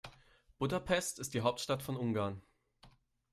Budapest 0.57 1.19
ist 1.19 1.35
die 1.35 1.41
Hauptstadt 1.41 1.83
von 1.83 1.95
Ungarn. 1.95 2.41